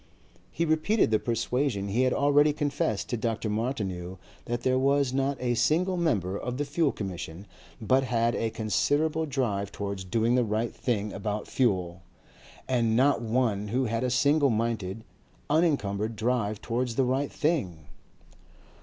[0.49, 3.51] He repeated the persuasion he had already confessed to Dr.
[3.51, 7.45] Martineau that there was not a single member of the Fuel Commission
[7.79, 12.01] but had a considerable drive towards doing the right thing about fuel,
[12.67, 15.03] and not one who had a single minded,
[15.51, 17.85] unencumbered drive towards the right thing.